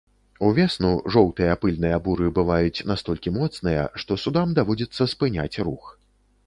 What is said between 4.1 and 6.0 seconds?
судам даводзіцца спыняць рух.